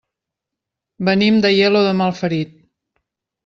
[1.11, 2.59] Venim d'Aielo de Malferit.